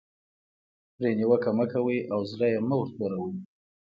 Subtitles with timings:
[0.95, 3.35] پرې نیوکه مه کوئ او زړه یې مه ور توروئ.